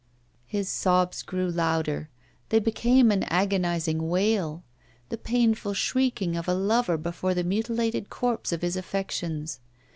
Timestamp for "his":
0.47-0.67, 8.63-8.75